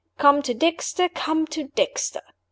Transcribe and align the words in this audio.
Come 0.17 0.41
to 0.41 0.55
Dexter! 0.55 1.09
Come 1.09 1.45
to 1.45 1.65
Dexter!" 1.65 2.21